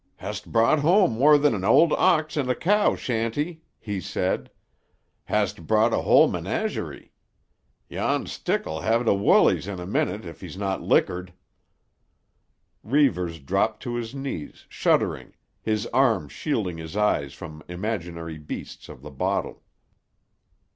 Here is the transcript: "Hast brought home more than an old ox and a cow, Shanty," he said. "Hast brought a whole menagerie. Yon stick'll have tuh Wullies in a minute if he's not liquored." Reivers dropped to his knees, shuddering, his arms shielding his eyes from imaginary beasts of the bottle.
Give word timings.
"Hast 0.15 0.51
brought 0.51 0.79
home 0.79 1.11
more 1.11 1.37
than 1.37 1.53
an 1.53 1.63
old 1.63 1.93
ox 1.93 2.35
and 2.35 2.49
a 2.49 2.55
cow, 2.55 2.95
Shanty," 2.95 3.61
he 3.79 4.01
said. 4.01 4.49
"Hast 5.25 5.67
brought 5.67 5.93
a 5.93 5.99
whole 6.01 6.27
menagerie. 6.27 7.11
Yon 7.87 8.25
stick'll 8.25 8.79
have 8.81 9.05
tuh 9.05 9.13
Wullies 9.13 9.67
in 9.71 9.79
a 9.79 9.85
minute 9.85 10.25
if 10.25 10.41
he's 10.41 10.57
not 10.57 10.81
liquored." 10.81 11.33
Reivers 12.83 13.37
dropped 13.39 13.83
to 13.83 13.93
his 13.93 14.15
knees, 14.15 14.65
shuddering, 14.69 15.35
his 15.61 15.85
arms 15.93 16.31
shielding 16.31 16.79
his 16.79 16.97
eyes 16.97 17.35
from 17.35 17.61
imaginary 17.67 18.39
beasts 18.39 18.89
of 18.89 19.03
the 19.03 19.11
bottle. 19.11 19.61